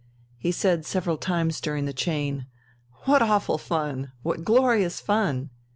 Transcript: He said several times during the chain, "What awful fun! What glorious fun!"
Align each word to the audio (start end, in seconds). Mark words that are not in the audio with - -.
He 0.39 0.51
said 0.51 0.83
several 0.83 1.15
times 1.17 1.61
during 1.61 1.85
the 1.85 1.93
chain, 1.93 2.47
"What 3.03 3.21
awful 3.21 3.59
fun! 3.59 4.11
What 4.23 4.43
glorious 4.43 4.99
fun!" 4.99 5.51